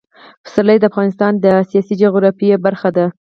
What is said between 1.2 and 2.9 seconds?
د سیاسي جغرافیه برخه